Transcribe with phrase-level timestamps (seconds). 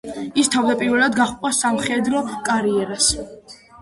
[0.43, 3.11] ის თავდაპირველად გაჰყვა სამხედრო კარიერას.